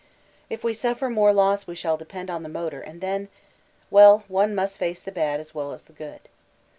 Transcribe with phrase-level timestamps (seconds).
[0.49, 3.27] If we suffer more loss we shall depend on the motor, and then!...
[3.91, 6.21] well, one must face the bad as well as the good.